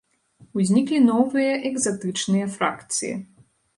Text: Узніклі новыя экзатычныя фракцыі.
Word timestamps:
Узніклі 0.61 0.99
новыя 1.09 1.51
экзатычныя 1.71 2.45
фракцыі. 2.55 3.13